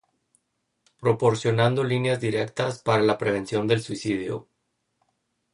[1.03, 4.47] Proporcionando líneas directas para la prevención del suicidio.